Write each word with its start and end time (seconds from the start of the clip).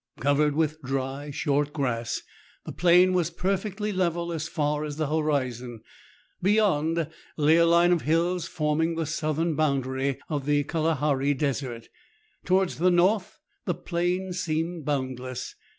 Covered 0.19 0.55
with 0.55 0.81
dry, 0.81 1.29
short 1.29 1.73
grass, 1.73 2.23
the 2.65 2.71
plain 2.71 3.13
was 3.13 3.29
perfectly 3.29 3.91
level 3.93 4.33
as 4.33 4.47
far 4.47 4.83
as 4.83 4.97
the 4.97 5.05
horizon. 5.05 5.81
Behind 6.41 7.07
lay 7.37 7.57
a 7.57 7.67
line 7.67 7.91
of 7.91 8.01
hills 8.01 8.47
forming 8.47 8.95
the 8.95 9.05
southern 9.05 9.55
boundary 9.55 10.17
of 10.27 10.47
the 10.47 10.63
Kalahari 10.63 11.35
desert; 11.35 11.87
towards 12.45 12.77
the 12.79 12.89
north 12.89 13.37
the 13.65 13.75
plain 13.75 14.33
seemed 14.33 14.85
boundless. 14.85 15.53